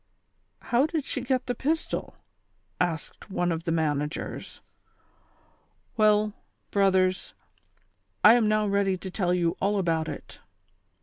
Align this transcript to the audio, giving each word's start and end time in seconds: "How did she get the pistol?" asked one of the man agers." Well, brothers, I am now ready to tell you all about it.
"How 0.71 0.87
did 0.87 1.03
she 1.05 1.21
get 1.21 1.45
the 1.45 1.53
pistol?" 1.53 2.15
asked 2.81 3.29
one 3.29 3.51
of 3.51 3.65
the 3.65 3.71
man 3.71 4.01
agers." 4.01 4.61
Well, 5.95 6.33
brothers, 6.71 7.35
I 8.23 8.33
am 8.33 8.47
now 8.49 8.65
ready 8.65 8.97
to 8.97 9.11
tell 9.11 9.31
you 9.31 9.55
all 9.59 9.77
about 9.77 10.09
it. 10.09 10.39